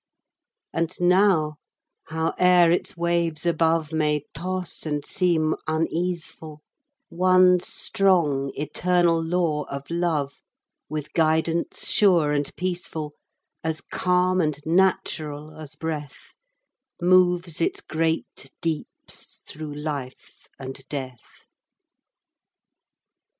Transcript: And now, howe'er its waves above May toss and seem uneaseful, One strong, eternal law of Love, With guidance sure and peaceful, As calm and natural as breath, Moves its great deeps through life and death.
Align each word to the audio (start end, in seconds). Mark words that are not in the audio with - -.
And 0.73 0.99
now, 0.99 1.57
howe'er 2.07 2.71
its 2.71 2.97
waves 2.97 3.45
above 3.45 3.93
May 3.93 4.25
toss 4.33 4.83
and 4.83 5.05
seem 5.05 5.53
uneaseful, 5.67 6.61
One 7.09 7.59
strong, 7.59 8.51
eternal 8.55 9.21
law 9.21 9.65
of 9.65 9.87
Love, 9.91 10.41
With 10.89 11.13
guidance 11.13 11.87
sure 11.87 12.31
and 12.31 12.51
peaceful, 12.55 13.13
As 13.63 13.79
calm 13.79 14.41
and 14.41 14.59
natural 14.65 15.55
as 15.55 15.75
breath, 15.75 16.33
Moves 16.99 17.61
its 17.61 17.79
great 17.79 18.49
deeps 18.59 19.43
through 19.45 19.75
life 19.75 20.47
and 20.57 20.83
death. 20.89 21.45